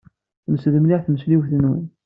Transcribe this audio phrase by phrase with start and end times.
[0.43, 1.85] Temsed mliḥ tmesliwt-nwen.